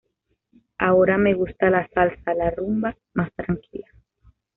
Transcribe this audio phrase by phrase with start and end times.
[0.79, 3.85] Ahora me gusta la salsa, la rumba más tranquila.